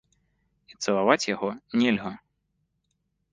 [0.71, 1.49] І цалаваць яго
[1.83, 2.11] нельга.